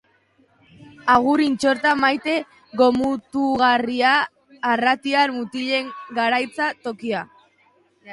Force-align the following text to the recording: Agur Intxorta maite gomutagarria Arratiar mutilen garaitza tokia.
Agur 1.15 1.41
Intxorta 1.47 1.91
maite 2.03 2.33
gomutagarria 2.81 4.13
Arratiar 4.71 5.35
mutilen 5.37 5.93
garaitza 6.21 6.71
tokia. 6.89 7.23